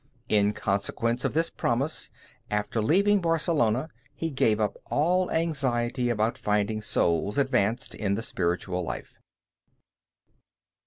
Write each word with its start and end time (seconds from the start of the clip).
In 0.29 0.51
consequence 0.53 1.23
of 1.23 1.35
this 1.35 1.51
promise, 1.51 2.09
after 2.49 2.81
leaving 2.81 3.21
Barcelona, 3.21 3.89
he 4.15 4.31
gave 4.31 4.59
up 4.59 4.75
all 4.89 5.29
anxiety 5.29 6.09
about 6.09 6.39
finding 6.39 6.81
souls 6.81 7.37
advanced 7.37 7.93
in 7.93 8.15
the 8.15 8.23
spiritual 8.23 8.83
life. 8.83 9.19